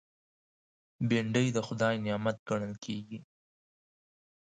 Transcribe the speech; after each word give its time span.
بېنډۍ 1.07 1.47
د 1.53 1.57
خدای 1.67 1.95
نعمت 2.05 2.37
ګڼل 2.49 2.73
کېږي 2.85 3.19